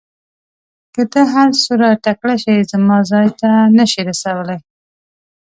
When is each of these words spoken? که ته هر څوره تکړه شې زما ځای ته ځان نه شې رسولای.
که 0.93 1.01
ته 1.11 1.21
هر 1.33 1.47
څوره 1.63 1.89
تکړه 2.05 2.35
شې 2.43 2.55
زما 2.71 2.97
ځای 3.11 3.27
ته 3.39 3.47
ځان 3.53 3.69
نه 3.77 3.85
شې 3.91 4.01
رسولای. 4.09 4.59